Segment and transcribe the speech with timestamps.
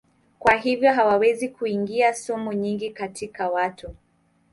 [0.39, 3.95] Kwa hivyo hawawezi kuingiza sumu nyingi katika watu.